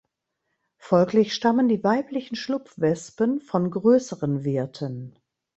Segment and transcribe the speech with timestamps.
[0.79, 5.19] Folglich stammen die weiblichen Schlupfwespen von größeren Wirten.